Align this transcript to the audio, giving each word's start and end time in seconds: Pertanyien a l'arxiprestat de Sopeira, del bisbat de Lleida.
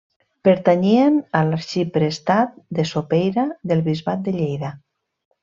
Pertanyien 0.47 1.19
a 1.39 1.41
l'arxiprestat 1.49 2.57
de 2.79 2.87
Sopeira, 2.93 3.45
del 3.73 3.85
bisbat 3.91 4.27
de 4.31 4.35
Lleida. 4.41 4.75